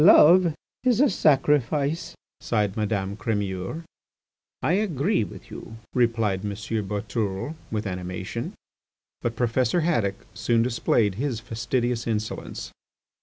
[0.03, 3.83] "Love is a sacrifice," sighed Madame Crémeur.
[4.63, 6.53] "I agree with you," replied M.
[6.53, 8.53] Boutourlé with animation.
[9.21, 12.71] But Professor Haddock soon displayed his fastidious insolence.